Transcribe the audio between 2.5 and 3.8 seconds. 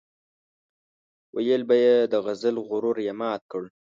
غرور یې مات کړ.